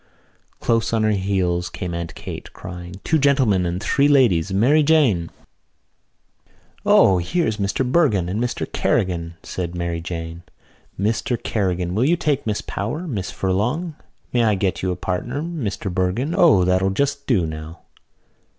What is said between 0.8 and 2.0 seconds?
on her heels came